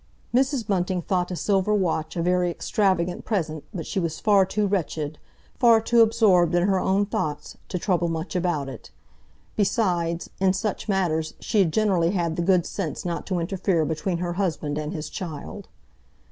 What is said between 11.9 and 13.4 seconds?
had the good sense not to